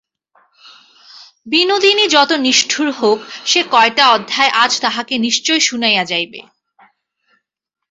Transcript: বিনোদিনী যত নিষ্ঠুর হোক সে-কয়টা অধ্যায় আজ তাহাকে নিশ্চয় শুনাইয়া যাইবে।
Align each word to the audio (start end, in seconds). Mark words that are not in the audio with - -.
বিনোদিনী 1.47 2.05
যত 2.07 2.31
নিষ্ঠুর 2.37 2.89
হোক 2.91 3.17
সে-কয়টা 3.45 4.05
অধ্যায় 4.09 4.51
আজ 4.53 4.71
তাহাকে 4.81 5.15
নিশ্চয় 5.17 5.59
শুনাইয়া 5.59 6.03
যাইবে। 6.05 6.39